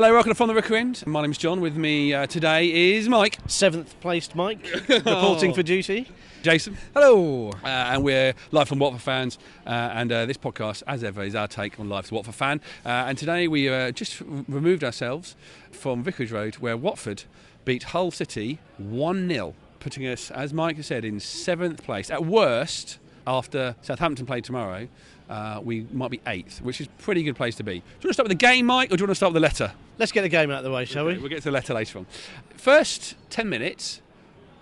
[0.00, 1.04] Hello, welcome to From the Rookery End.
[1.08, 1.60] My name's John.
[1.60, 6.06] With me uh, today is Mike, Seventh placed Mike, reporting for duty.
[6.40, 7.50] Jason, Hello.
[7.50, 9.40] uh, and we're live from Watford fans.
[9.66, 12.60] Uh, and uh, this podcast, as ever, is our take on life life's Watford fan.
[12.86, 15.34] Uh, and today we uh, just removed ourselves
[15.72, 17.24] from Vicarage Road, where Watford
[17.64, 22.08] beat Hull City 1 0, putting us, as Mike has said, in seventh place.
[22.08, 24.86] At worst, after Southampton play tomorrow,
[25.28, 27.72] uh, we might be eighth, which is a pretty good place to be.
[27.72, 29.32] Do you want to start with the game, Mike, or do you want to start
[29.32, 29.72] with the letter?
[29.98, 31.18] Let's get the game out of the way, shall we?
[31.18, 32.06] We'll get to the letter later on.
[32.54, 34.00] First 10 minutes,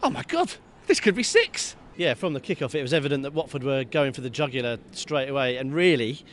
[0.02, 0.54] oh my God,
[0.86, 1.76] this could be six.
[1.96, 5.28] Yeah, from the kickoff, it was evident that Watford were going for the jugular straight
[5.28, 6.24] away, and really,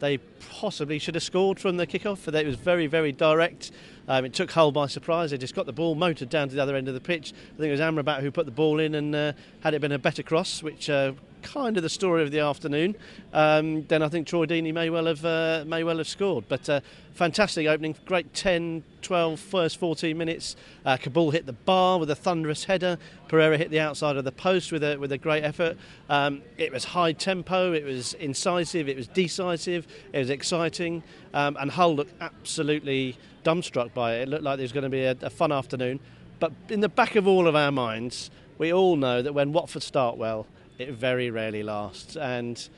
[0.00, 0.18] they
[0.50, 2.32] possibly should have scored from the kickoff.
[2.32, 3.70] It was very, very direct.
[4.08, 5.30] Um, it took Hull by surprise.
[5.30, 7.32] They just got the ball motored down to the other end of the pitch.
[7.54, 9.92] I think it was Amrabat who put the ball in, and uh, had it been
[9.92, 12.96] a better cross, which uh, kind of the story of the afternoon,
[13.32, 16.44] um, then I think Troy Deeney may well have uh, may well have scored.
[16.48, 16.80] But uh,
[17.14, 20.56] fantastic opening, great 10, 12, first 14 minutes.
[20.84, 22.98] Uh, Kaboul hit the bar with a thunderous header.
[23.28, 25.76] Pereyra hit the outside of the post with a with a great effort.
[26.08, 31.02] Um, it was high tempo, it was incisive, it was decisive, it was exciting,
[31.34, 34.22] um, and Hull looked absolutely dumbstruck by it.
[34.22, 36.00] It looked like there was going to be a, a fun afternoon.
[36.40, 39.82] But in the back of all of our minds, we all know that when Watford
[39.82, 40.46] start well,
[40.78, 42.68] it very rarely lasts, and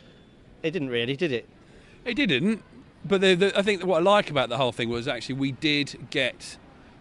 [0.62, 1.48] it didn't really, did it?
[2.04, 2.62] It didn't,
[3.04, 5.36] but the, the, I think that what I like about the whole thing was actually
[5.36, 6.58] we did get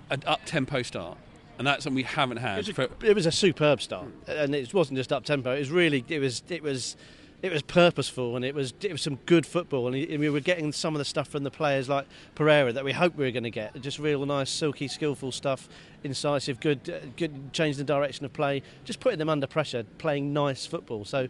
[0.09, 1.17] an up tempo start.
[1.57, 2.57] And that's something we haven't had.
[2.57, 5.53] It was, for, a, it was a superb start, and it wasn't just up tempo.
[5.53, 6.97] It was really, it was, it was,
[7.43, 10.71] it was purposeful, and it was, it was some good football, and we were getting
[10.71, 13.43] some of the stuff from the players like Pereyra that we hoped we were going
[13.43, 13.79] to get.
[13.81, 15.67] Just real nice, silky, skillful stuff,
[16.05, 20.33] incisive, good, uh, good, change the direction of play, just putting them under pressure, playing
[20.33, 21.05] nice football.
[21.05, 21.27] So.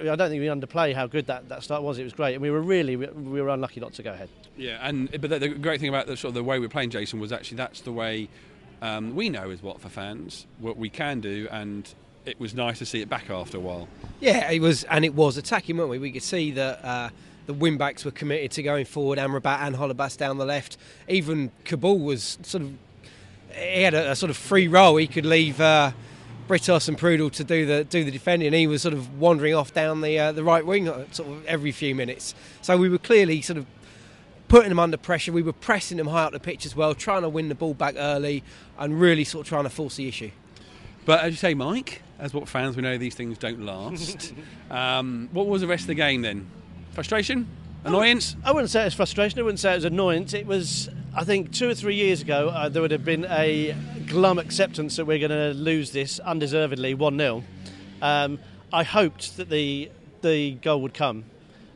[0.00, 1.98] I don't think we underplay how good that, that start was.
[1.98, 4.30] It was great, and we were really we were unlucky not to go ahead.
[4.56, 6.88] Yeah, and but the, the great thing about the sort of the way we're playing,
[6.88, 8.30] Jason, was actually that's the way
[8.80, 11.92] um, we know as Watford fans what we can do, and
[12.24, 13.88] it was nice to see it back after a while.
[14.20, 15.98] Yeah, it was, and it was attacking, weren't we?
[15.98, 17.10] We could see that uh,
[17.46, 19.18] the wing-backs were committed to going forward.
[19.18, 20.76] Amrabat and Holebas down the left.
[21.08, 22.72] Even Kaboul was sort of
[23.54, 24.96] he had a, a sort of free role.
[24.96, 25.60] He could leave.
[25.60, 25.92] Uh,
[26.48, 28.52] Britos and Prödl to do the do the defending.
[28.52, 31.46] He was sort of wandering off down the uh, the right wing uh, sort of
[31.46, 32.34] every few minutes.
[32.62, 33.66] So we were clearly sort of
[34.48, 35.32] putting them under pressure.
[35.32, 37.74] We were pressing them high up the pitch as well, trying to win the ball
[37.74, 38.42] back early
[38.78, 40.30] and really sort of trying to force the issue.
[41.04, 44.32] But as you say, Mike, as what fans we know these things don't last.
[44.70, 46.48] um, what was the rest of the game then?
[46.92, 47.48] Frustration,
[47.84, 48.36] annoyance.
[48.44, 49.38] I wouldn't say it was frustration.
[49.40, 50.32] I wouldn't say it was annoyance.
[50.32, 53.74] It was, I think, two or three years ago uh, there would have been a
[54.06, 57.42] glum acceptance that we're going to lose this undeservedly one 0
[58.02, 58.38] um,
[58.72, 59.90] I hoped that the
[60.22, 61.24] the goal would come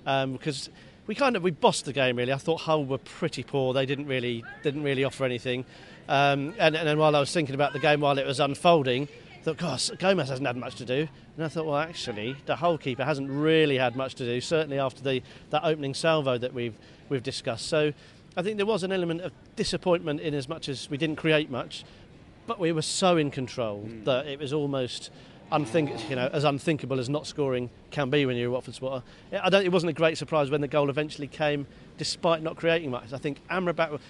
[0.07, 0.71] um, because
[1.07, 2.33] we kind of we bossed the game really.
[2.33, 3.75] I thought Hull were pretty poor.
[3.75, 5.65] They didn't really didn't really offer anything.
[6.09, 9.09] Um, and, and then while I was thinking about the game while it was unfolding,
[9.41, 11.09] I thought, gosh, Gomes hasn't had much to do.
[11.37, 14.41] And I thought, well, actually, the Hull keeper hasn't really had much to do.
[14.41, 16.75] Certainly after the that opening salvo that we've
[17.09, 17.67] we've discussed.
[17.67, 17.93] So
[18.37, 21.51] I think there was an element of disappointment in as much as we didn't create
[21.51, 21.85] much,
[22.47, 24.05] but we were so in control mm.
[24.05, 25.11] that it was almost
[25.53, 29.05] unthink, you know, as unthinkable as not scoring can be when you're a Watford supporter.
[29.33, 29.65] I don't.
[29.65, 31.67] It wasn't a great surprise when the goal eventually came,
[31.99, 33.13] despite not creating much.
[33.13, 34.01] I think Amrabat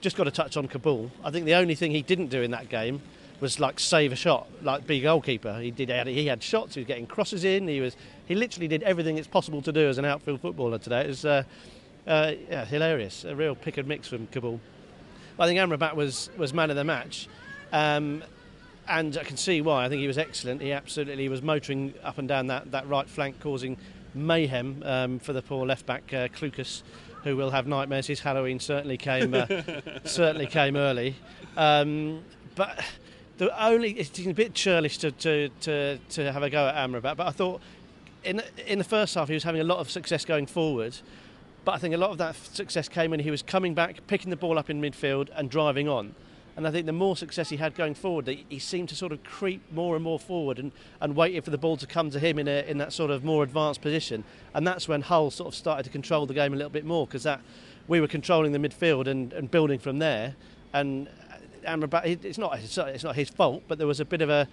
[0.00, 1.10] just got to touch on Kaboul.
[1.22, 3.02] I think the only thing he didn't do in that game
[3.40, 5.58] was like save a shot, like be goalkeeper.
[5.60, 5.90] He did.
[6.06, 6.74] He had shots.
[6.74, 7.68] He was getting crosses in.
[7.68, 7.96] He was.
[8.26, 11.02] He literally did everything it's possible to do as an outfield footballer today.
[11.02, 11.24] It was.
[11.24, 11.42] Uh,
[12.06, 13.24] uh, yeah, hilarious.
[13.24, 14.60] A real pick and mix from Kaboul.
[15.38, 17.28] I think Amrabat was was man of the match.
[17.72, 18.22] Um,
[18.88, 19.84] and I can see why.
[19.84, 20.60] I think he was excellent.
[20.60, 23.76] He absolutely was motoring up and down that, that right flank, causing
[24.14, 26.82] mayhem um, for the poor left back uh, Clucas,
[27.24, 28.06] who will have nightmares.
[28.06, 29.46] His Halloween certainly came uh,
[30.04, 31.16] certainly came early,
[31.56, 32.22] um,
[32.54, 32.84] but
[33.38, 37.16] the only it's a bit churlish to, to, to, to have a go at Amrabat.
[37.16, 37.60] But I thought
[38.22, 40.96] in in the first half he was having a lot of success going forward.
[41.64, 44.28] But I think a lot of that success came when he was coming back, picking
[44.28, 46.14] the ball up in midfield, and driving on.
[46.56, 49.24] And I think the more success he had going forward, he seemed to sort of
[49.24, 50.70] creep more and more forward and,
[51.00, 53.24] and waited for the ball to come to him in, a, in that sort of
[53.24, 54.22] more advanced position.
[54.54, 57.06] And that's when Hull sort of started to control the game a little bit more
[57.06, 57.40] because that
[57.88, 60.36] we were controlling the midfield and, and building from there.
[60.72, 64.30] And uh, Amrabat, it's not it's not his fault, but there was a bit of
[64.30, 64.48] a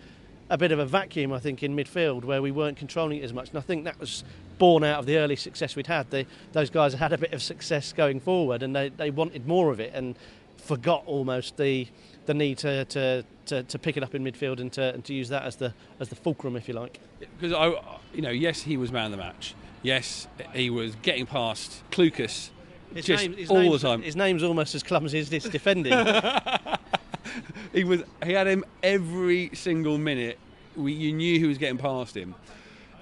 [0.51, 3.31] a bit of a vacuum, I think, in midfield where we weren't controlling it as
[3.31, 3.50] much.
[3.50, 4.25] And I think that was
[4.57, 6.12] born out of the early success we'd had.
[6.12, 9.47] The, those guys had had a bit of success going forward, and they, they wanted
[9.47, 9.94] more of it.
[9.94, 10.18] And
[10.61, 11.87] forgot almost the
[12.25, 15.13] the need to, to, to, to, pick it up in midfield and to, and to
[15.13, 16.99] use that as the as the fulcrum, if you like.
[17.19, 17.73] Because I,
[18.13, 19.55] you know, yes, he was man of the match.
[19.81, 22.51] Yes, he was getting past Clucas
[22.93, 24.03] His just name- all the time.
[24.03, 25.93] His name's almost as clumsy as this defending.
[27.73, 30.37] he was he had him every single minute.
[30.75, 32.35] We, you knew he was getting past him,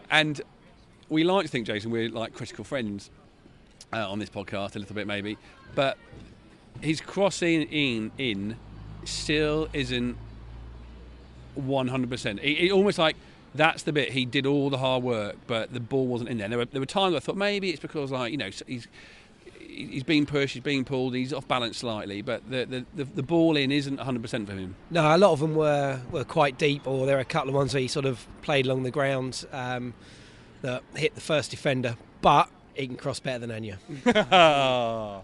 [0.10, 0.42] and
[1.10, 3.12] we like to think, Jason, we're like critical friends
[3.92, 5.38] uh, on this podcast a little bit maybe,
[5.76, 5.98] but
[6.82, 8.56] his crossing in in
[9.06, 10.18] still isn't
[11.56, 12.40] one hundred percent.
[12.42, 13.16] It almost like
[13.56, 16.48] that's the bit he did all the hard work, but the ball wasn't in there.
[16.50, 18.88] There were, there were times I thought maybe it's because like you know he's
[19.70, 23.24] he's being pushed, he's being pulled, he's off balance slightly, but the the, the, the
[23.24, 24.76] ball in isn't 100% for him.
[24.90, 27.56] No, a lot of them were, were quite deep, or there are a couple of
[27.56, 29.94] ones where he sort of played along the ground um,
[30.62, 33.80] that hit the first defender, but he can cross better than Anya.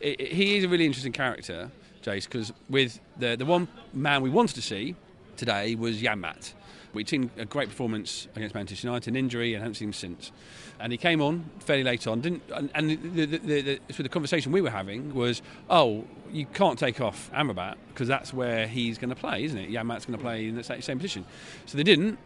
[0.00, 1.70] It- it- he is a really interesting character,
[2.02, 4.94] Jace, because with the the one man we wanted to see
[5.36, 6.52] today was Janmaat.
[6.92, 10.32] We'd seen a great performance against Manchester United, an injury, and haven't seen him since.
[10.80, 12.22] And he came on fairly late on.
[12.22, 16.46] Didn't and, and the, the, the, so the conversation we were having was, oh, you
[16.46, 19.70] can't take off Amrabat because that's where he's going to play, isn't it?
[19.70, 21.26] Janmaat's going to play in the same position.
[21.66, 22.18] So they didn't.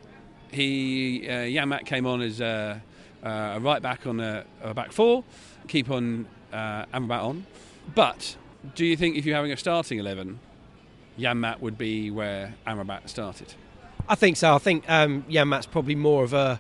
[0.53, 2.79] He uh, Janmaat came on as uh,
[3.25, 5.25] uh, a right back on a, a back four,
[5.69, 7.47] keep on uh, Amrabat on.
[7.95, 8.37] But
[8.75, 10.39] do you think if you're having a starting eleven,
[11.19, 13.55] Janmaat would be where Amrabat started?
[14.09, 14.55] I think so.
[14.55, 15.25] I think um,
[15.71, 16.59] probably more of a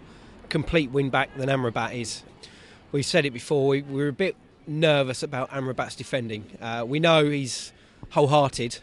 [0.48, 2.22] complete win back than Amrabat is.
[2.92, 3.68] We've said it before.
[3.68, 6.44] We, we were a bit nervous about Amrabat's defending.
[6.60, 7.72] Uh, we know he's
[8.10, 8.78] wholehearted,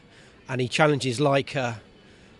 [0.49, 1.81] and he challenges like a,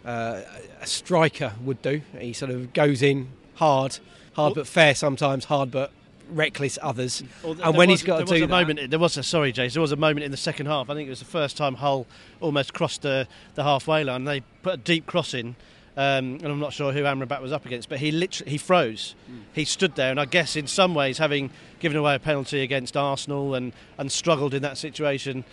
[0.06, 0.42] uh,
[0.82, 2.02] a striker would do.
[2.20, 4.00] He sort of goes in hard,
[4.34, 5.92] hard but fair sometimes, hard but
[6.30, 7.24] reckless others.
[7.44, 8.90] Or th- and when was- he's got there to was do a that, moment.
[8.90, 9.74] There was a sorry, James.
[9.74, 10.90] There was a moment in the second half.
[10.90, 12.06] I think it was the first time Hull
[12.42, 14.24] almost crossed the the halfway line.
[14.26, 15.56] They put a deep cross in,
[15.96, 19.16] um, and I'm not sure who Amrabat was up against, but he literally he froze.
[19.54, 22.96] He stood there, and I guess in some ways, having given away a penalty against
[22.98, 25.44] Arsenal and and struggled in that situation,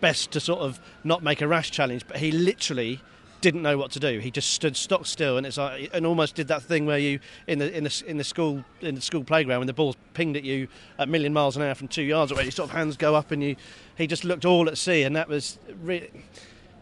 [0.00, 2.04] best to sort of not make a rash challenge.
[2.06, 3.00] But he literally
[3.44, 4.20] didn't know what to do.
[4.20, 7.20] He just stood stock still, and it's like, and almost did that thing where you
[7.46, 10.34] in the in the in the school in the school playground when the ball's pinged
[10.38, 10.66] at you
[10.98, 12.44] at a million miles an hour from two yards away.
[12.44, 13.56] Your sort of hands go up, and you
[13.96, 16.10] he just looked all at sea, and that was really.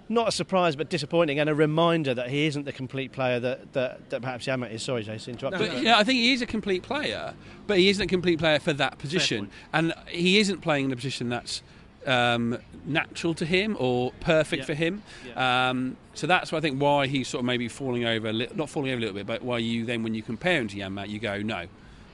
[0.09, 3.73] Not a surprise, but disappointing, and a reminder that he isn't the complete player that,
[3.73, 4.83] that, that perhaps Janmaat is.
[4.83, 5.71] Sorry, Jason, interrupted.
[5.71, 7.33] But yeah, I think he is a complete player,
[7.67, 10.97] but he isn't a complete player for that position, and he isn't playing in a
[10.97, 11.63] position that's
[12.07, 14.67] um, natural to him or perfect Yeah.
[14.67, 15.03] for him.
[15.27, 15.69] Yeah.
[15.71, 18.49] Um, so that's why I think why he's sort of maybe falling over, a li-
[18.55, 20.77] not falling over a little bit, but why you then when you compare him to
[20.77, 21.67] Janmaat, you go no,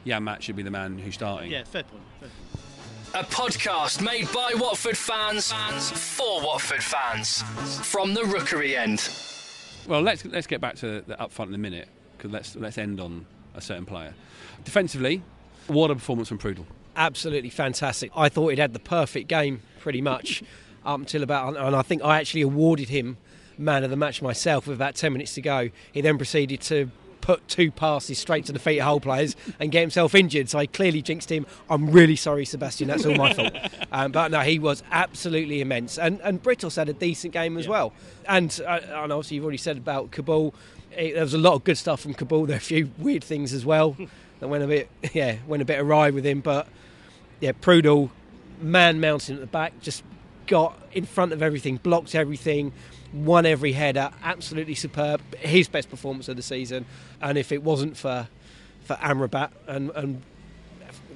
[0.06, 1.50] Janmaat should be the man who's starting.
[1.50, 2.02] Yeah, fair point.
[2.20, 2.34] Fair point.
[3.14, 5.50] A podcast made by Watford fans,
[5.90, 7.42] for Watford fans.
[7.86, 9.08] From the Rookery end.
[9.86, 12.76] Well, let's let's get back to the up front in a minute because let's let's
[12.76, 13.24] end on
[13.54, 14.12] a certain player.
[14.64, 15.22] Defensively,
[15.68, 16.64] what a performance from Prödl.
[16.96, 18.10] absolutely fantastic.
[18.14, 20.42] I thought he'd had the perfect game pretty much
[20.84, 23.16] up until about, and I think I actually awarded him
[23.58, 25.70] man of the match myself with about 10 minutes to go.
[25.92, 26.90] He then proceeded to
[27.20, 30.48] put two passes straight to the feet of Hull players and get himself injured.
[30.48, 31.46] So I clearly jinxed him.
[31.68, 32.88] I'm really sorry, Sebastian.
[32.88, 33.52] That's all my fault.
[33.90, 35.98] Um, but no, he was absolutely immense.
[35.98, 37.94] And, and Britos had a decent game as well.
[38.28, 40.52] And, uh, and obviously, you've already said about Kaboul.
[40.94, 42.46] It, there was a lot of good stuff from Kaboul.
[42.46, 43.96] There were a few weird things as well
[44.40, 46.40] that went a bit, yeah, went a bit awry with him.
[46.40, 46.68] But
[47.40, 48.10] yeah, Prödl,
[48.60, 50.02] man mountain at the back, just
[50.46, 52.72] got in front of everything, blocked everything,
[53.12, 55.20] won every header, absolutely superb.
[55.36, 56.86] His best performance of the season.
[57.20, 58.28] And if it wasn't for
[58.84, 60.22] for Amrabat and, and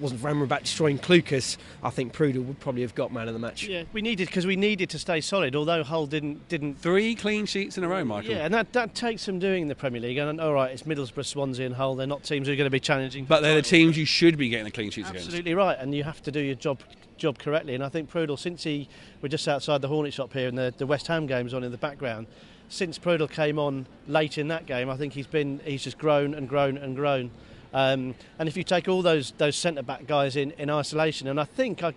[0.03, 3.41] wasn't for Amrabat destroying Clucas, I think Prödl would probably have got man of the
[3.41, 3.67] match.
[3.67, 5.57] Yeah, we needed because we needed to stay solid.
[5.57, 8.33] Although Hull didn't didn't Three clean sheets in a row, Michael.
[8.33, 10.19] Yeah, and that, that takes some doing in the Premier League.
[10.19, 11.95] And all right, it's Middlesbrough, Swansea, and Hull.
[11.95, 13.25] They're not teams who are going to be challenging.
[13.25, 15.29] But they're the teams you should be getting the clean sheets against.
[15.29, 16.81] Absolutely right, and you have to do your job
[17.17, 17.75] job correctly.
[17.75, 18.89] And I think Prödl, since he
[19.21, 21.71] we're just outside the Hornet shop here, and the, the West Ham game's on in
[21.71, 22.27] the background.
[22.69, 26.35] Since Prödl came on late in that game, I think he's been he's just grown
[26.35, 27.31] and grown and grown.
[27.73, 31.41] Um, and if you take all those those centre back guys in, in isolation, and
[31.41, 31.95] I think I.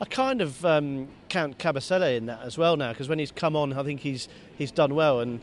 [0.00, 3.56] I kind of um, count Kabasele in that as well now because when he's come
[3.56, 5.18] on, I think he's he's done well.
[5.18, 5.40] And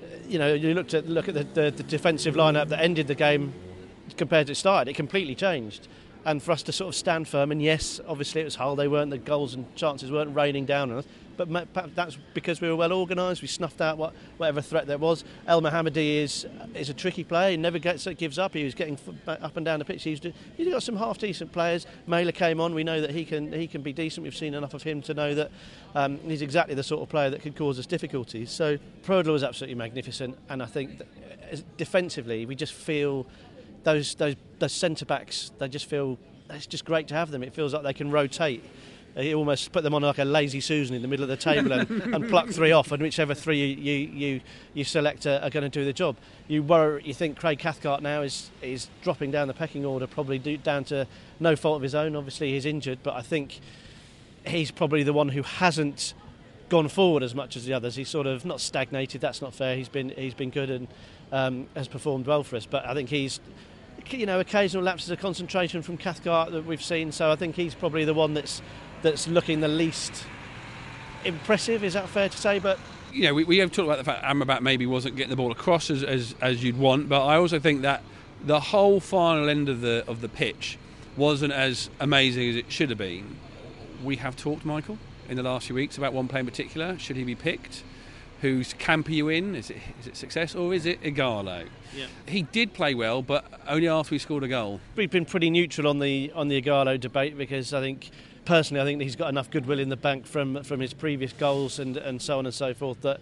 [0.00, 3.08] uh, you know, you looked at look at the, the, the defensive lineup that ended
[3.08, 3.52] the game
[4.16, 5.88] compared to it started, it completely changed.
[6.26, 8.88] And for us to sort of stand firm, and yes, obviously it was Hull, they
[8.88, 11.04] weren't, the goals and chances weren't raining down on us,
[11.36, 15.22] but that's because we were well organised, we snuffed out what, whatever threat there was.
[15.48, 19.56] Elmohamady is is a tricky player, he never gets gives up, he was getting up
[19.56, 20.02] and down the pitch.
[20.02, 20.20] He's,
[20.56, 21.86] he's got some half decent players.
[22.08, 24.74] Mailer came on, we know that he can, he can be decent, we've seen enough
[24.74, 25.50] of him to know that
[25.94, 28.50] um, he's exactly the sort of player that could cause us difficulties.
[28.50, 31.02] So Prodler was absolutely magnificent, and I think
[31.52, 33.26] uh, defensively, we just feel
[33.86, 36.18] those those those centre backs they just feel
[36.50, 37.42] it's just great to have them.
[37.42, 38.62] It feels like they can rotate
[39.16, 41.72] He almost put them on like a lazy Susan in the middle of the table
[41.72, 44.40] and, and pluck three off, and whichever three you you, you,
[44.74, 46.16] you select are, are going to do the job.
[46.48, 50.38] You worry, you think Craig Cathcart now is is dropping down the pecking order, probably
[50.38, 51.06] due, down to
[51.40, 52.16] no fault of his own.
[52.16, 53.60] Obviously, he's injured, but I think
[54.46, 56.14] he's probably the one who hasn't
[56.68, 57.94] gone forward as much as the others.
[57.94, 59.20] He's sort of not stagnated.
[59.20, 59.76] That's not fair.
[59.76, 60.88] He's been he's been good and
[61.32, 62.66] um, has performed well for us.
[62.66, 63.40] But I think he's
[64.10, 67.12] you know occasional lapses of concentration from Cathcart that we've seen.
[67.12, 68.62] So I think he's probably the one that's
[69.02, 70.24] that's looking the least
[71.24, 71.84] impressive.
[71.84, 72.58] Is that fair to say?
[72.58, 72.78] But
[73.12, 75.52] you know, we, we have talked about the fact Amrabat maybe wasn't getting the ball
[75.52, 78.02] across as, as, as you'd want, but I also think that
[78.44, 80.78] the whole final end of the of the pitch
[81.16, 83.36] wasn't as amazing as it should have been.
[84.04, 84.98] We have talked, Michael,
[85.28, 86.98] in the last few weeks about one player in particular.
[86.98, 87.82] Should he be picked?
[88.42, 89.54] Whose camp are you in?
[89.54, 91.66] Is it, is it success or is it Ighalo?
[91.96, 92.06] Yeah.
[92.26, 94.80] He did play well, but only after we scored a goal.
[94.94, 98.10] we've been pretty neutral on the on the Ighalo debate because I think
[98.44, 101.78] personally I think he's got enough goodwill in the bank from from his previous goals
[101.78, 103.20] and and so on and so forth that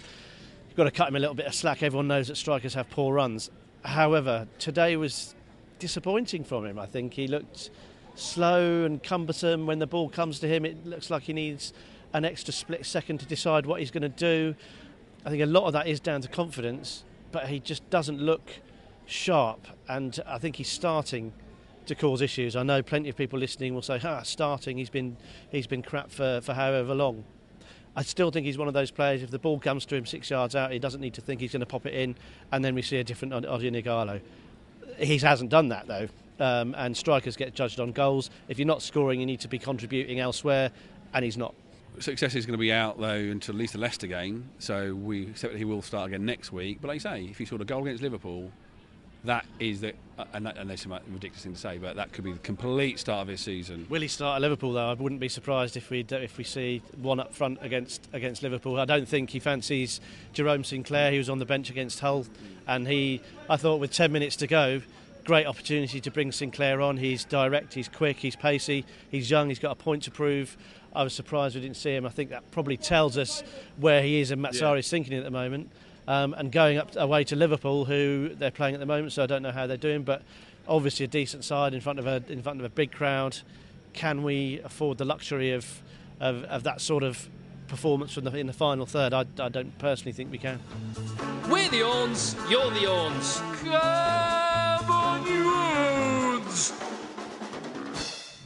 [0.69, 1.83] you've got to cut him a little bit of slack.
[1.83, 3.51] Everyone knows that strikers have poor runs.
[3.85, 5.35] However, today was
[5.79, 6.79] disappointing from him.
[6.79, 7.71] I think he looked
[8.17, 10.65] slow and cumbersome when the ball comes to him.
[10.65, 11.73] It looks like he needs
[12.13, 14.55] an extra split second to decide what he's going to do.
[15.25, 18.61] I think a lot of that is down to confidence, but he just doesn't look
[19.07, 21.33] sharp, and I think he's starting
[21.87, 22.57] to cause issues.
[22.57, 24.77] I know plenty of people listening will say, "Ah, starting.
[24.77, 25.17] He's been
[25.51, 27.25] he's been crap for, for however long."
[27.97, 29.23] I still think he's one of those players.
[29.23, 31.53] If the ball comes to him six yards out, he doesn't need to think he's
[31.53, 32.17] going to pop it in,
[32.51, 34.21] and then we see a different Odion Ighalo.
[34.99, 36.09] He hasn't done that though,
[36.41, 38.31] um, and strikers get judged on goals.
[38.49, 40.71] If you're not scoring, you need to be contributing elsewhere,
[41.13, 41.55] and he's not.
[42.01, 45.29] Success is going to be out though until at least the Leicester game, so we
[45.29, 46.79] accept that he will start again next week.
[46.81, 48.51] But like you say, if he scored a goal against Liverpool,
[49.25, 52.13] that is the uh, and, that, and that's a ridiculous thing to say, but that
[52.13, 53.87] could be the complete start of his season.
[53.89, 54.91] Will he start at Liverpool though?
[54.91, 58.79] I wouldn't be surprised if we if we see one up front against against Liverpool.
[58.79, 60.01] I don't think he fancies
[60.33, 61.11] Jerome Sinclair.
[61.11, 62.27] He was on the bench against Hull,
[62.67, 64.83] and he I thought with 10 minutes to go,
[65.25, 66.97] great opportunity to bring Sinclair on.
[66.97, 70.57] He's direct, he's quick, he's pacey, he's young, he's got a point to prove.
[70.95, 72.07] I was surprised we didn't see him.
[72.07, 73.43] I think that probably tells us
[73.79, 75.71] where he is and Mazzarri's thinking at the moment.
[76.07, 79.27] Um, and going up away to Liverpool, who they're playing at the moment, so I
[79.27, 80.23] don't know how they're doing, but
[80.69, 83.39] obviously a decent side in front of a in front of a big crowd.
[83.95, 85.83] Can we afford the luxury of
[86.21, 87.29] of, of that sort of
[87.69, 89.15] performance from the, in the final third?
[89.15, 90.61] I, I don't personally think we can.
[91.51, 93.41] We're the Orns, you're the Orns.
[93.63, 93.73] Come
[95.27, 95.55] you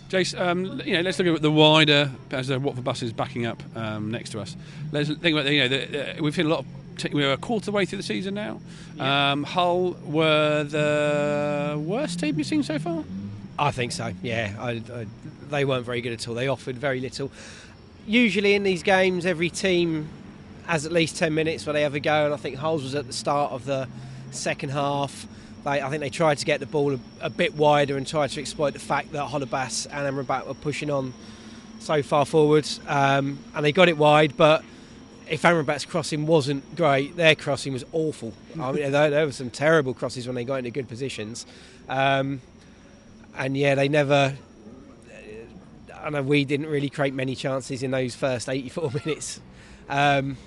[0.08, 3.44] Jace, um, you know, let's look at the wider as the Watford bus is backing
[3.44, 4.56] up um, next to us.
[4.90, 6.66] Let's think about the, you know the, uh, we've seen a lot of.
[6.96, 8.60] T- we're a quarter way through the season now.
[8.98, 13.04] Um, Hull were the worst team you've seen so far.
[13.58, 14.12] I think so.
[14.22, 15.06] Yeah, I, I,
[15.50, 16.34] they weren't very good at all.
[16.34, 17.30] They offered very little.
[18.06, 20.08] Usually in these games, every team
[20.66, 22.94] has at least ten minutes where they have a go, and I think Hull's was
[22.94, 23.86] at the start of the
[24.30, 25.26] second half.
[25.68, 28.30] They, I think they tried to get the ball a, a bit wider and tried
[28.30, 31.12] to exploit the fact that Holebas and Amrabat were pushing on
[31.78, 34.64] so far forward, um, and they got it wide, but
[35.28, 38.32] if Amrabat's crossing wasn't great, their crossing was awful.
[38.58, 41.44] I mean, there, there were some terrible crosses when they got into good positions,
[41.88, 42.40] um,
[43.36, 44.36] and yeah, they never.
[45.94, 49.40] I know we didn't really create many chances in those first 84 minutes.
[49.88, 50.38] Um,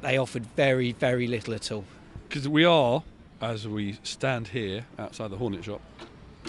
[0.00, 1.84] they offered very, very little at all.
[2.28, 3.02] Because we are,
[3.40, 5.80] as we stand here outside the Hornet shop,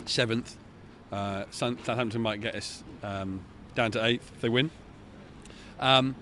[0.05, 0.57] seventh.
[1.11, 3.41] Uh, Southampton might get us um,
[3.75, 4.71] down to eighth if they win.
[5.79, 6.15] Um,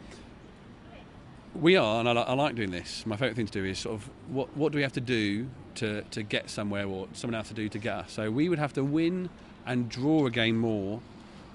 [1.53, 3.05] we are, and I, I, like doing this.
[3.05, 5.49] My favourite thing to do is sort of what what do we have to do
[5.75, 8.11] to, to get somewhere, or someone else to do to get us.
[8.13, 9.29] So we would have to win
[9.65, 11.01] and draw a game more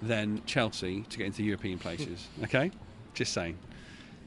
[0.03, 2.29] than Chelsea to get into European places.
[2.45, 2.71] Okay,
[3.15, 3.59] just saying.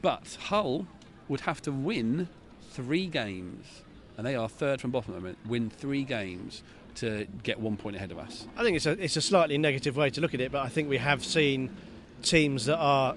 [0.02, 0.86] But Hull
[1.28, 2.28] would have to win
[2.70, 3.82] three games,
[4.18, 5.38] and they are third from bottom at the moment.
[5.46, 6.62] Win three games
[6.96, 8.46] to get one point ahead of us.
[8.56, 10.68] I think it's a it's a slightly negative way to look at it, but I
[10.68, 11.70] think we have seen
[12.22, 13.14] teams that are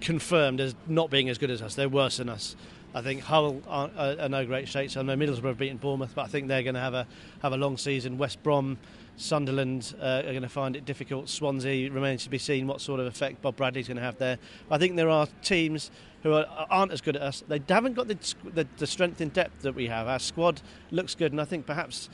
[0.00, 1.74] confirmed as not being as good as us.
[1.74, 2.54] They're worse than us.
[2.94, 4.90] I think Hull are, are, uh, are no great shape.
[4.90, 7.06] So I know Middlesbrough have beaten Bournemouth, but I think they're going to have a
[7.40, 8.18] have a long season.
[8.18, 8.78] West Brom,
[9.20, 11.28] Sunderland uh, are going to find it difficult.
[11.28, 14.38] Swansea remains to be seen what sort of effect Bob Bradley's going to have there.
[14.70, 15.90] I think there are teams
[16.22, 17.44] who are, aren't as good as us.
[17.46, 18.18] They haven't got the,
[18.54, 20.06] the, the strength in depth that we have.
[20.06, 22.08] Our squad looks good, and I think perhaps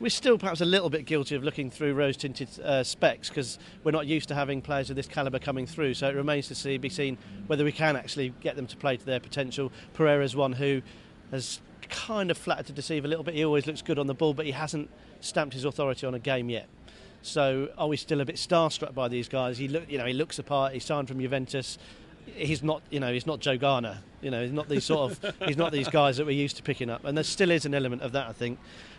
[0.00, 3.58] we're still perhaps a little bit guilty of looking through rose tinted uh, specs because
[3.84, 5.94] we're not used to having players of this calibre coming through.
[5.94, 8.96] So it remains to see, be seen whether we can actually get them to play
[8.96, 9.72] to their potential.
[9.96, 10.82] Pereyra's one who
[11.30, 13.34] has kind of flattered to deceive a little bit.
[13.34, 14.90] He always looks good on the ball, but he hasn't
[15.24, 16.68] stamped his authority on a game yet.
[17.22, 19.56] So are we still a bit starstruck by these guys?
[19.56, 20.70] He look, you know, he looks apart.
[20.70, 20.72] part.
[20.74, 21.78] He signed from Juventus.
[22.34, 23.98] He's not, you know, he's not Joe Garner.
[24.20, 26.62] You know, he's not these sort of, he's not these guys that we're used to
[26.62, 27.04] picking up.
[27.04, 28.58] And there still is an element of that, I think.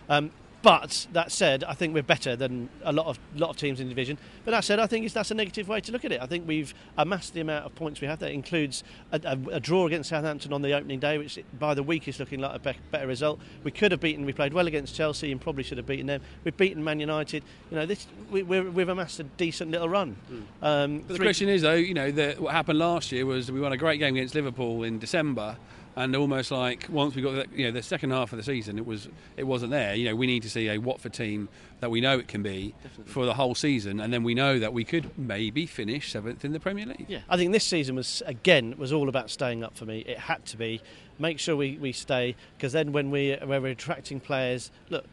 [0.10, 0.32] Um,
[0.66, 3.86] but that said, I think we're better than a lot of lot of teams in
[3.88, 4.18] the division.
[4.44, 6.20] But that said, I think it's, that's a negative way to look at it.
[6.20, 8.18] I think we've amassed the amount of points we have.
[8.18, 11.84] That includes a, a, a draw against Southampton on the opening day, which by the
[11.84, 13.40] week is looking like a be- better result.
[13.64, 14.26] We could have beaten.
[14.26, 16.22] We played well against Chelsea and probably should have beaten them.
[16.44, 17.44] We've beaten Man United.
[17.70, 20.16] You know, this we, we're, we've amassed a decent little run.
[20.64, 23.60] Um, But the question is, though, you know, that what happened last year was we
[23.60, 25.58] won a great game against Liverpool in December,
[25.96, 28.78] and almost like once we got the, you know the second half of the season,
[28.78, 29.96] it was it wasn't there.
[29.96, 31.50] You know, we need to see a Watford team
[31.80, 32.74] that we know it can be
[33.06, 36.52] for the whole season, and then we know that we could maybe finish seventh in
[36.52, 37.06] the Premier League.
[37.08, 40.00] Yeah, I think this season was again was all about staying up for me.
[40.00, 40.82] It had to be.
[41.18, 45.06] Make sure we, we stay because then when we when we're attracting players, look,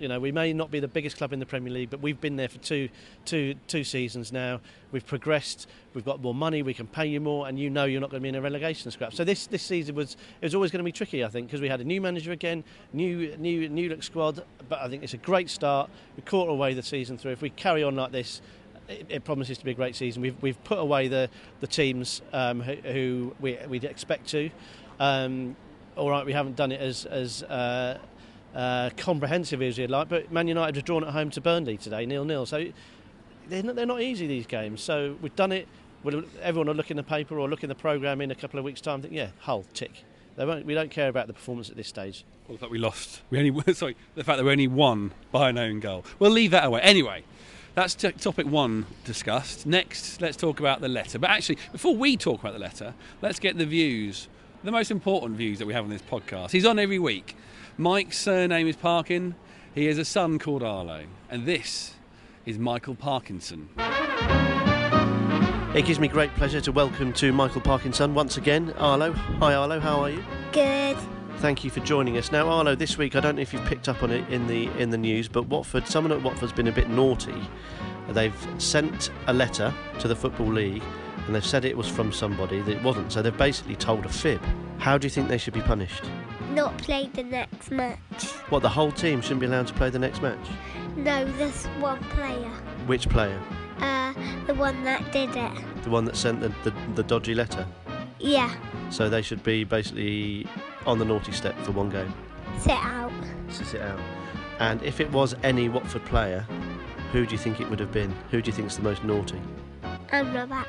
[0.00, 2.20] you know we may not be the biggest club in the Premier League, but we've
[2.20, 2.88] been there for two
[3.24, 4.60] two two seasons now.
[4.92, 5.68] We've progressed.
[5.94, 6.62] We've got more money.
[6.62, 8.40] We can pay you more, and you know you're not going to be in a
[8.40, 9.12] relegation scrap.
[9.12, 11.60] So this this season was it was always going to be tricky, I think, because
[11.60, 14.42] we had a new manager again, new new new look squad.
[14.68, 15.90] But I think it's a great start.
[16.16, 17.32] We caught away the season through.
[17.32, 18.40] If we carry on like this,
[18.88, 20.22] it, promises to be a great season.
[20.22, 21.28] We've, we've put away the,
[21.60, 24.50] the teams um, who, who we, we'd expect to.
[24.98, 25.56] Um,
[25.96, 27.98] all right, we haven't done it as, as uh,
[28.54, 32.06] uh, comprehensive as you'd like, but Man United have drawn at home to Burnley today,
[32.06, 32.46] nil nil.
[32.46, 32.66] So
[33.48, 34.80] they're not, they're not easy, these games.
[34.80, 35.68] So we've done it.
[36.02, 38.58] We'll, everyone will look in the paper or look in the programme in a couple
[38.58, 40.04] of weeks' time think, yeah, Hull, tick.
[40.36, 42.24] They won't, we don't care about the performance at this stage.
[42.48, 43.20] Or the fact we lost.
[43.28, 46.04] We only sorry, the fact that we only won by an own goal.
[46.18, 46.80] We'll leave that away.
[46.80, 47.24] Anyway,
[47.74, 49.66] that's t- topic one discussed.
[49.66, 51.18] Next, let's talk about the letter.
[51.18, 54.28] But actually, before we talk about the letter, let's get the views,
[54.64, 56.50] the most important views that we have on this podcast.
[56.50, 57.36] He's on every week.
[57.80, 59.34] Mike's surname is Parkin.
[59.74, 61.94] He has a son called Arlo, and this
[62.44, 63.70] is Michael Parkinson.
[65.74, 68.74] It gives me great pleasure to welcome to Michael Parkinson once again.
[68.76, 69.12] Arlo.
[69.12, 69.80] Hi, Arlo.
[69.80, 70.22] How are you?
[70.52, 70.98] Good.
[71.38, 72.30] Thank you for joining us.
[72.30, 74.68] Now, Arlo, this week I don't know if you've picked up on it in the
[74.78, 77.40] in the news, but Watford, someone at Watford's been a bit naughty.
[78.10, 80.82] They've sent a letter to the Football League,
[81.26, 83.12] and they've said it was from somebody that it wasn't.
[83.12, 84.40] So they've basically told a fib.
[84.78, 86.04] How do you think they should be punished?
[86.50, 88.24] Not played the next match.
[88.48, 90.38] What the whole team shouldn't be allowed to play the next match?
[90.96, 92.50] No, there's one player.
[92.86, 93.40] Which player?
[93.78, 94.12] Uh,
[94.46, 95.82] the one that did it.
[95.84, 97.66] The one that sent the, the, the dodgy letter.
[98.18, 98.52] Yeah,
[98.90, 100.46] So they should be basically
[100.86, 102.12] on the naughty step for one game.
[102.58, 103.12] sit out.
[103.48, 103.98] Sit out.
[104.58, 106.46] And if it was any Watford player,
[107.12, 108.14] who do you think it would have been?
[108.30, 109.40] Who do you think is the most naughty?
[110.10, 110.68] Back.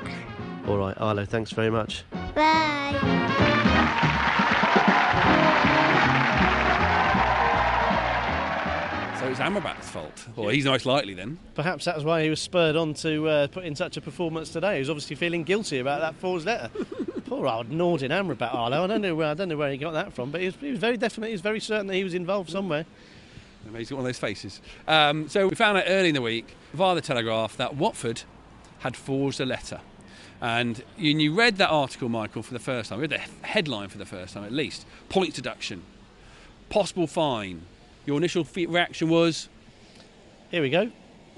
[0.66, 2.04] All right, Arlo, thanks very much.
[2.34, 2.72] Bye.
[9.18, 10.26] So it's Amrabat's fault.
[10.34, 11.38] Well, he's most likely then.
[11.54, 14.74] Perhaps that's why he was spurred on to uh, put in such a performance today.
[14.74, 16.68] He was obviously feeling guilty about that Ford's letter.
[17.26, 18.82] Poor old Nordin Amrabat, Arlo.
[18.82, 20.56] I don't know where I don't know where he got that from, but he was,
[20.56, 21.28] he was very definite.
[21.28, 22.84] He was very certain that he was involved somewhere.
[23.76, 24.60] He's got one of those faces.
[24.88, 28.22] Um, so we found out early in the week via the Telegraph that Watford
[28.80, 29.80] had forged a letter.
[30.42, 32.98] And you, you read that article, Michael, for the first time.
[32.98, 34.84] You read the headline for the first time, at least.
[35.08, 35.82] points deduction.
[36.68, 37.62] Possible fine.
[38.06, 39.48] Your initial reaction was
[40.50, 40.90] Here we go.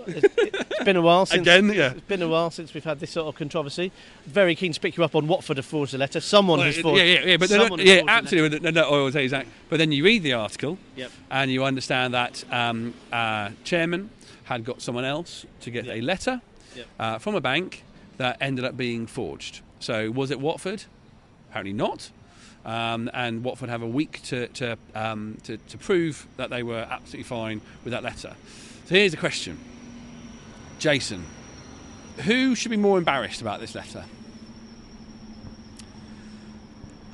[0.07, 1.93] It's, it's been a while since again, yeah.
[1.93, 3.93] It's been a while since we've had this sort of controversy.
[4.27, 6.21] Very keen to pick you up on Watford have forged a letter.
[6.21, 6.99] Someone Well, has yeah, forged.
[7.05, 8.11] yeah, yeah, but no, no, yeah, a letter.
[8.11, 8.61] absolutely.
[8.61, 9.53] No, no, I will say exactly.
[9.71, 11.11] But then you read the article, Yep.
[11.31, 14.11] and you understand that um, uh, chairman
[14.45, 16.41] had got someone else to get a letter
[16.77, 16.87] Yep.
[16.99, 17.83] uh, from a bank
[18.17, 19.61] that ended up being forged.
[19.81, 20.85] So was it Watford?
[21.51, 22.11] Apparently not.
[22.65, 26.87] Um, and Watford have a week to to, um, to to prove that they were
[26.91, 28.35] absolutely fine with that letter.
[28.87, 29.59] So here's the question,
[30.79, 31.27] Jason:
[32.25, 34.05] Who should be more embarrassed about this letter?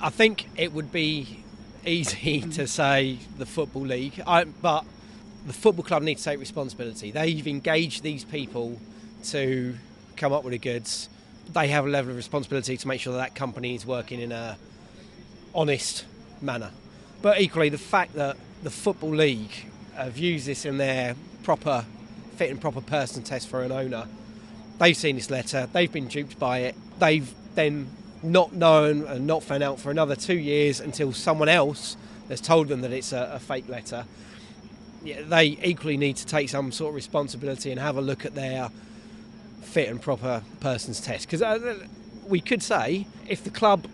[0.01, 1.41] I think it would be
[1.85, 4.85] easy to say the Football League, I, but
[5.47, 7.11] the football club need to take responsibility.
[7.11, 8.79] They've engaged these people
[9.25, 9.75] to
[10.21, 11.09] come up with the goods.
[11.53, 14.33] They have a level of responsibility to make sure that, that company is working in
[14.33, 14.59] a
[15.55, 16.05] honest
[16.43, 16.71] manner.
[17.23, 19.65] But equally, the fact that the Football League
[19.97, 21.87] have used this in their proper
[22.37, 24.07] fit and proper person test for an owner,
[24.79, 27.91] they've seen this letter, they've been duped by it, they've then
[28.23, 31.97] not known and not found out for another two years until someone else
[32.29, 34.05] has told them that it's a, a fake letter.
[35.03, 38.35] Yeah, they equally need to take some sort of responsibility and have a look at
[38.35, 38.71] their
[39.61, 41.27] fit and proper person's test.
[41.27, 41.87] Because uh,
[42.27, 43.87] we could say if the club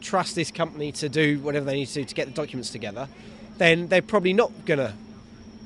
[0.00, 3.08] trust this company to do whatever they need to do to get the documents together,
[3.58, 4.92] then they're probably not going to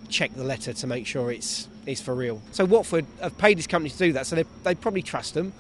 [0.09, 2.43] check the letter to make sure it's is for real.
[2.53, 5.53] So Watford have paid this company to do that, so they, they probably trust them.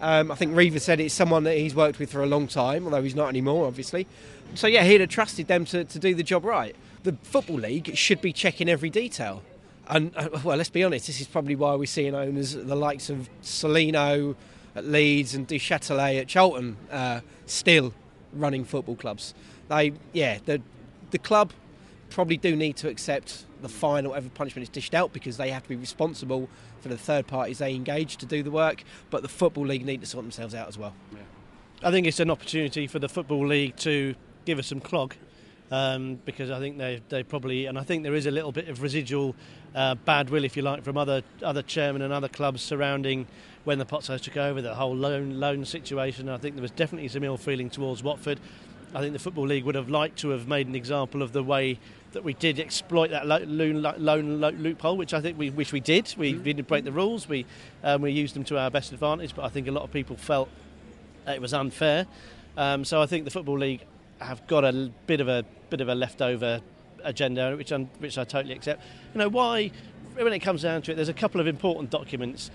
[0.00, 2.84] Um, I think Riva said it's someone that he's worked with for a long time,
[2.84, 4.06] although he's not anymore, obviously.
[4.54, 6.76] So yeah, he'd have trusted them to, to do the job right.
[7.04, 9.42] The Football League should be checking every detail.
[9.88, 13.08] And uh, well, let's be honest, this is probably why we're seeing owners the likes
[13.10, 14.34] of Cellino
[14.74, 17.94] at Leeds and Duchâtelet at Charlton uh, still
[18.32, 19.34] running football clubs.
[19.68, 20.60] They, yeah, the
[21.10, 21.52] the club
[22.10, 25.50] probably do need to accept the fine or whatever punishment is dished out because they
[25.50, 26.48] have to be responsible
[26.80, 28.84] for the third parties they engage to do the work.
[29.10, 30.94] But the football league need to sort themselves out as well.
[31.82, 35.14] I think it's an opportunity for the football league to give us some clog.
[35.68, 38.68] Um, because I think they they probably and I think there is a little bit
[38.68, 39.34] of residual
[39.74, 43.26] uh, bad will, if you like, from other other chairmen and other clubs surrounding
[43.64, 46.28] when the Pozzos took over the whole loan loan situation.
[46.28, 48.38] I think there was definitely some ill feeling towards Watford.
[48.94, 51.42] I think the football league would have liked to have made an example of the
[51.42, 51.78] way
[52.12, 55.50] that we did exploit that lo- loan, lo- loan lo- loophole, which I think we
[55.50, 56.14] wish we did.
[56.16, 57.28] We didn't break the rules.
[57.28, 57.44] We
[57.84, 60.16] um, we used them to our best advantage, but I think a lot of people
[60.16, 60.48] felt
[61.26, 62.06] it was unfair.
[62.56, 63.82] Um, so I think the football league
[64.20, 66.62] have got a bit of a bit of a leftover
[67.04, 68.82] agenda, which i which I totally accept.
[69.14, 69.70] You know why?
[70.14, 72.50] When it comes down to it, there's a couple of important documents.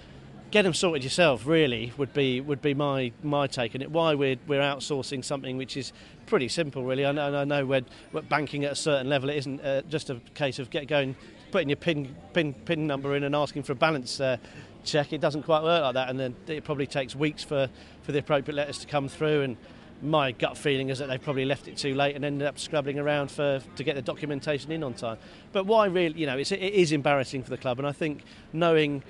[0.49, 1.45] Get them sorted yourself.
[1.45, 3.91] Really, would be would be my my take on it.
[3.91, 5.93] Why we're we're outsourcing something which is
[6.25, 7.05] pretty simple, really.
[7.05, 9.29] I know, I know we're, we're banking at a certain level.
[9.29, 11.15] It isn't uh, just a case of get going,
[11.51, 14.19] putting your pin pin pin number in and asking for a balance.
[14.19, 14.37] Uh,
[14.83, 17.69] check it doesn't quite work like that and then it probably takes weeks for,
[18.01, 19.57] for the appropriate letters to come through and
[20.01, 22.97] my gut feeling is that they probably left it too late and ended up scrabbling
[22.97, 25.17] around for to get the documentation in on time.
[25.51, 28.23] But why really, you know, it's, it is embarrassing for the club, and I think
[28.51, 29.03] knowing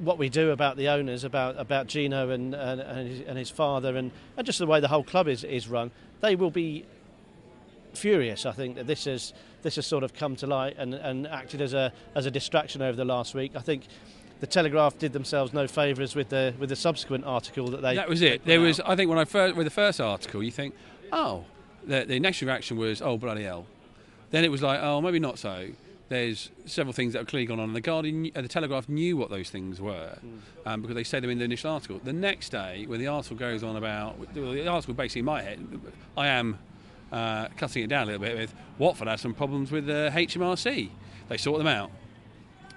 [0.00, 3.50] what we do about the owners, about about Gino and and, and, his, and his
[3.50, 6.84] father, and, and just the way the whole club is, is run, they will be
[7.94, 8.46] furious.
[8.46, 9.32] I think that this has
[9.62, 12.82] this has sort of come to light and, and acted as a as a distraction
[12.82, 13.52] over the last week.
[13.54, 13.84] I think.
[14.40, 17.96] The Telegraph did themselves no favours with the with the subsequent article that they.
[17.96, 18.44] that was it.
[18.44, 18.66] There out.
[18.66, 20.74] was, I think, when I first with the first article, you think,
[21.12, 21.44] oh,
[21.86, 23.66] the, the initial reaction was, oh bloody hell.
[24.30, 25.68] Then it was like, oh, maybe not so.
[26.08, 27.72] There's several things that have clearly gone on.
[27.72, 30.18] The Guardian, uh, the Telegraph knew what those things were
[30.64, 32.00] um, because they said them in the initial article.
[32.02, 35.42] The next day, when the article goes on about well, the article, basically in my
[35.42, 35.66] head,
[36.16, 36.58] I am
[37.10, 40.90] uh, cutting it down a little bit with Watford had some problems with the HMRC.
[41.28, 41.90] They sort them out.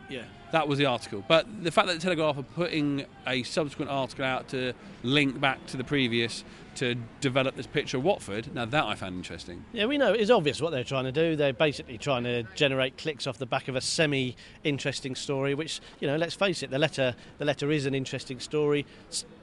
[0.10, 0.24] Yeah.
[0.52, 1.24] That was the article.
[1.28, 5.63] But the fact that the Telegraph are putting a subsequent article out to link back
[5.67, 6.43] to the previous
[6.76, 9.65] to develop this picture of Watford, now that I found interesting.
[9.74, 11.36] Yeah, we know it's obvious what they're trying to do.
[11.36, 15.54] They're basically trying to generate clicks off the back of a semi-interesting story.
[15.54, 18.86] Which, you know, let's face it, the letter the letter is an interesting story.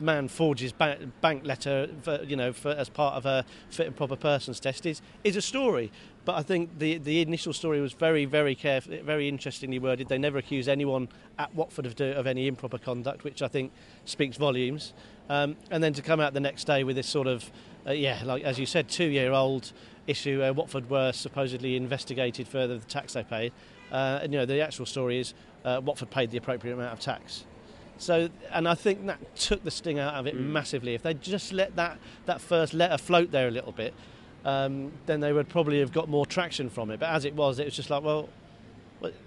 [0.00, 3.94] Man forges ba- bank letter, for, you know, for, as part of a fit and
[3.94, 5.92] proper persons test is is a story.
[6.26, 10.08] But I think the the initial story was very very careful, very interestingly worded.
[10.08, 11.08] They never accused anyone
[11.38, 13.72] at Watford of, do, of any improper conduct, which I think
[14.04, 14.92] speaks volumes.
[15.30, 17.50] Um, and then to come out the next day with this sort of,
[17.86, 19.72] uh, yeah, like as you said, two-year-old
[20.08, 20.42] issue.
[20.42, 23.52] Uh, Watford were supposedly investigated further the tax they paid,
[23.92, 25.32] uh, and you know the actual story is
[25.64, 27.44] uh, Watford paid the appropriate amount of tax.
[27.98, 30.94] So, and I think that took the sting out of it massively.
[30.94, 33.94] If they just let that that first letter float there a little bit,
[34.46, 37.00] um, then they would probably have got more traction from it.
[37.00, 38.28] But as it was, it was just like, well,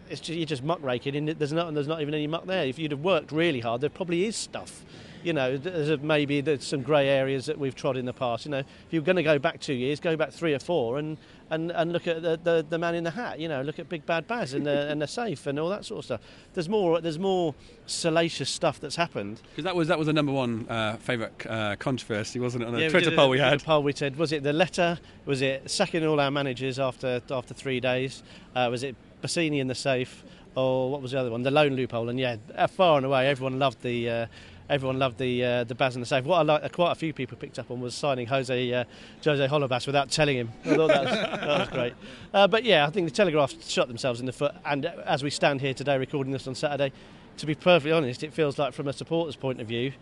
[0.09, 2.65] it's just, you're just muckraking, and there's not, and there's not even any muck there.
[2.65, 4.83] If you'd have worked really hard, there probably is stuff.
[5.23, 8.45] You know, there's maybe there's some grey areas that we've trod in the past.
[8.45, 10.97] You know, if you're going to go back two years, go back three or four,
[10.97, 11.17] and,
[11.49, 13.39] and, and look at the, the, the man in the hat.
[13.39, 15.83] You know, look at Big Bad Baz and the, and the safe and all that
[15.83, 16.21] sort of stuff.
[16.53, 17.53] There's more there's more
[17.85, 19.41] salacious stuff that's happened.
[19.51, 22.75] Because that was that was the number one uh, favourite uh, controversy, wasn't it, on
[22.75, 23.63] a Yeah, we Twitter did a- poll we had?
[23.63, 24.99] poll we said, was it the letter?
[25.25, 28.23] Was it sacking all our managers after after three days?
[28.55, 30.23] Uh, was it Bassini in the safe?
[30.55, 31.43] Or what was the other one?
[31.43, 32.09] The loan loophole.
[32.09, 34.27] And yeah, uh, far and away, everyone loved the.
[34.69, 36.25] Everyone loved the uh, the Baz in the safe.
[36.25, 38.83] What I like, uh, quite a few people picked up on was signing Jose uh,
[39.23, 40.51] Jose Holebas without telling him.
[40.63, 41.93] I thought that was, that was great.
[42.33, 44.53] Uh, but yeah, I think the Telegraph shot themselves in the foot.
[44.65, 46.91] And as we stand here today, recording this on Saturday,
[47.37, 49.93] to be perfectly honest, it feels like from a supporter's point of view,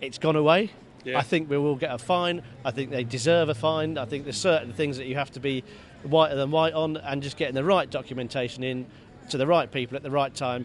[0.00, 0.70] it's gone away.
[1.04, 1.18] Yeah.
[1.18, 2.42] I think we will get a fine.
[2.64, 3.98] I think they deserve a fine.
[3.98, 5.62] I think there's certain things that you have to be
[6.02, 8.86] whiter than white on, and just getting the right documentation in
[9.28, 10.64] to the right people at the right time.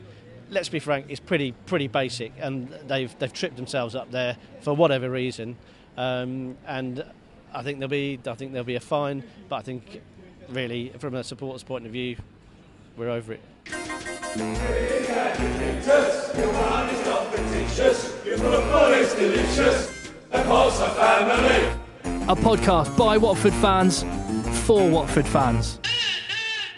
[0.52, 4.76] Let's be frank, it's pretty pretty basic, and they've they've tripped themselves up there for
[4.76, 5.56] whatever reason.
[5.96, 7.04] Um, and
[7.54, 10.02] I think there'll be I think there'll be a fine, but I think
[10.50, 12.16] really from a supporter's point of view,
[12.98, 13.42] we're over it.
[22.28, 24.04] A podcast by Watford fans
[24.66, 25.80] for Watford fans.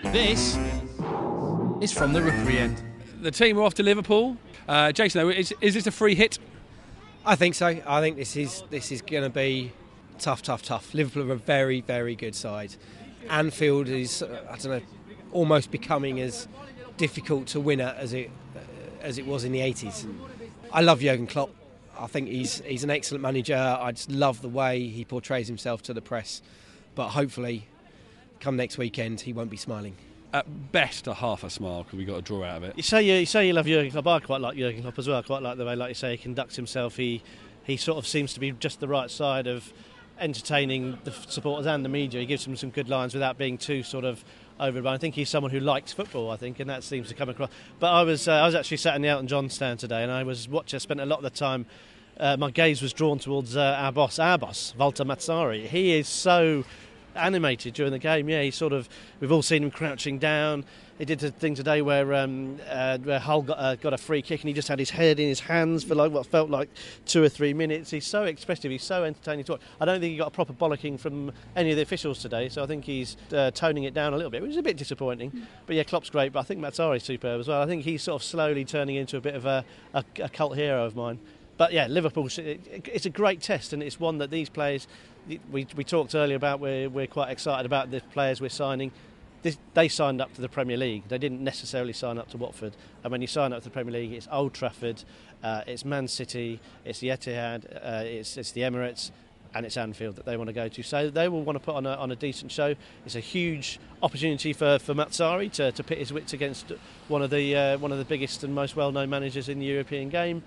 [0.06, 0.58] This
[1.82, 2.91] is from the Rookery End.
[3.22, 4.38] The team are off to Liverpool.
[4.68, 6.40] Uh, Jason, though, is, is this a free hit?
[7.26, 7.68] I think so.
[7.68, 9.72] I think this is this is going to be
[10.18, 10.94] tough, tough, tough.
[10.94, 12.76] Liverpool are a very, very good side.
[13.30, 14.82] Anfield is, uh, I don't know,
[15.32, 16.48] almost becoming as
[16.98, 18.60] difficult to win at as it uh,
[19.02, 20.12] as it was in the 80s.
[20.72, 21.52] I love Jurgen Klopp.
[22.00, 23.56] I think he's he's an excellent manager.
[23.56, 26.42] I just love the way he portrays himself to the press.
[26.96, 27.68] But hopefully,
[28.40, 29.96] come next weekend, he won't be smiling.
[30.34, 32.78] At best, a half a smile because we got a draw out of it.
[32.78, 34.08] You say you, you say you love Jurgen Klopp.
[34.08, 35.20] I quite like Jurgen Klopp as well.
[35.20, 36.96] I quite like the way, like you say, he conducts himself.
[36.96, 37.22] He
[37.64, 39.74] he sort of seems to be just the right side of
[40.20, 42.22] entertaining the supporters and the media.
[42.22, 44.24] He gives them some good lines without being too sort of
[44.60, 44.88] over.
[44.88, 46.32] I think he's someone who likes football.
[46.32, 47.50] I think, and that seems to come across.
[47.80, 50.12] But I was uh, I was actually sat in the Elton John stand today, and
[50.12, 50.78] I was watching.
[50.78, 51.66] I spent a lot of the time.
[52.18, 55.66] Uh, my gaze was drawn towards uh, our boss, our boss, Walter Mazzarri.
[55.66, 56.64] He is so
[57.16, 58.30] animated during the game.
[58.30, 58.90] Yeah, he sort of.
[59.20, 60.66] We've all seen him crouching down.
[61.02, 64.22] He did a thing today where, um, uh, where Hull got, uh, got a free
[64.22, 66.70] kick and he just had his head in his hands for like what felt like
[67.08, 67.90] two or three minutes.
[67.90, 68.70] He's so expressive.
[68.70, 69.62] He's so entertaining to watch.
[69.80, 72.50] I don't think he got a proper bollocking from any of the officials today.
[72.50, 74.78] So I think he's uh, toning it down a little bit, which is a bit
[74.78, 75.48] disappointing.
[75.66, 76.34] But yeah, Klopp's great.
[76.34, 77.64] But I think Mazzarri's superb as well.
[77.64, 80.56] I think he's sort of slowly turning into a bit of a, a, a cult
[80.56, 81.18] hero of mine.
[81.62, 84.88] But yeah, Liverpool, it's a great test, and it's one that these players,
[85.52, 88.92] we, we talked earlier about, we're, we're quite excited about the players we're signing.
[89.44, 91.04] This, they signed up to the Premier League.
[91.08, 92.76] They didn't necessarily sign up to Watford.
[93.04, 95.04] And when you sign up to the Premier League, it's Old Trafford,
[95.44, 99.12] uh, it's Man City, it's the Etihad, uh, it's, it's the Emirates,
[99.54, 100.82] and it's Anfield that they want to go to.
[100.82, 102.74] So they will want to put on a, on a decent show.
[103.06, 106.72] It's a huge opportunity for, for Mazzarri to, to pit his wits against
[107.08, 109.66] one of the uh, one of the biggest and most well known managers in the
[109.66, 110.42] European game.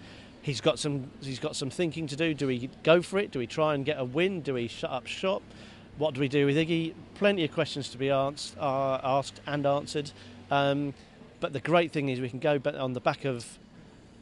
[0.45, 2.35] He's got some he's got some thinking to do.
[2.35, 3.31] Do we go for it?
[3.31, 4.43] Do we try and get a win?
[4.43, 5.43] Do we shut up shop?
[5.97, 6.93] What do we do with Iggy?
[7.15, 10.11] Plenty of questions to be asked, asked and answered.
[10.51, 10.93] Um,
[11.41, 13.59] but the great thing is we can go on the back of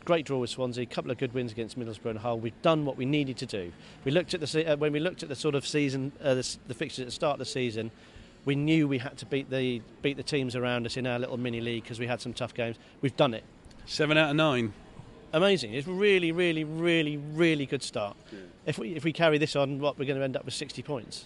[0.05, 2.39] great draw with Swansea, a couple of good wins against Middlesbrough and Hull.
[2.39, 3.73] We've done what we needed to do.
[4.05, 6.57] We looked at the uh, when we looked at the sort of season, uh, the,
[6.69, 7.91] the fixtures at the start of the season.
[8.45, 11.37] We knew we had to beat the beat the teams around us in our little
[11.37, 12.77] mini league because we had some tough games.
[13.01, 13.43] We've done it.
[13.87, 14.73] Seven out of nine.
[15.33, 15.73] Amazing!
[15.73, 18.16] It's really, really, really, really good start.
[18.31, 18.38] Yeah.
[18.66, 20.83] If we if we carry this on, what we're going to end up with sixty
[20.83, 21.25] points.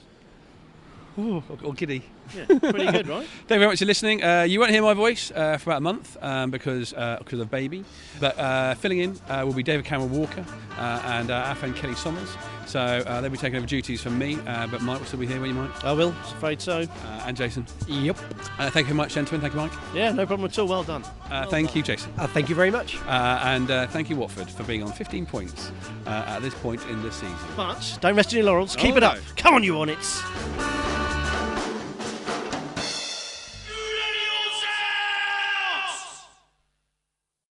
[1.18, 2.02] Ooh, or, giddy.
[2.36, 3.26] Yeah, pretty good, right?
[3.46, 4.22] Thank you very much for listening.
[4.22, 7.40] Uh, you won't hear my voice uh, for about a month um, because uh, because
[7.40, 7.84] of baby,
[8.20, 10.44] but uh, filling in uh, will be David Cameron Walker
[10.78, 12.28] uh, and our friend Kelly Sommers.
[12.66, 15.46] So they'll be taking over duties from me, but Mike will still be here, will
[15.46, 15.84] you, Mike?
[15.84, 16.84] I will, afraid so.
[17.24, 17.64] and Jason.
[17.86, 18.16] Yep.
[18.16, 19.40] thank you very much, gentlemen.
[19.40, 19.94] Thank you, Mike.
[19.94, 20.66] Yeah, no problem at all.
[20.66, 21.02] Well done.
[21.30, 21.76] Well thank done.
[21.76, 22.12] you, Jason.
[22.12, 22.98] thank you very much.
[23.06, 25.70] and thank you, Watford, for being on 15 points
[26.06, 27.36] at this point in the season.
[27.56, 28.76] But don't rest on your laurels.
[28.76, 29.14] Keep oh, it up.
[29.14, 29.22] No.
[29.36, 30.85] Come on, you Hornets.